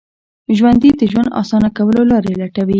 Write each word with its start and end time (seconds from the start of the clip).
ژوندي 0.57 0.89
د 0.99 1.01
ژوند 1.11 1.29
اسانه 1.41 1.69
کولو 1.77 2.01
لارې 2.11 2.31
لټوي 2.41 2.69